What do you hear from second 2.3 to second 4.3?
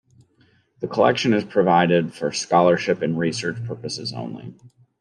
"scholarship and research purposes